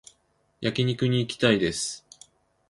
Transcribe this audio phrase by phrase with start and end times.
[0.61, 2.03] 焼肉に行きたいです